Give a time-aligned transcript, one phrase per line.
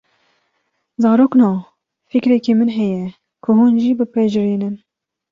[1.01, 1.49] Zarokno,
[2.11, 3.05] fikrekî min heye
[3.43, 4.75] ku hûn jî pipejrînin